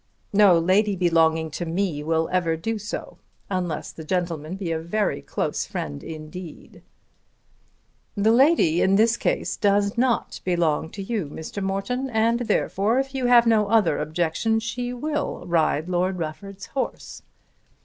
[0.33, 3.19] "No lady belonging to me will ever do so,
[3.51, 6.81] unless the gentleman be a very close friend indeed."
[8.17, 11.61] "The lady in this case does not belong to you, Mr.
[11.61, 17.21] Morton, and therefore, if you have no other objection, she will ride Lord Rufford's horse.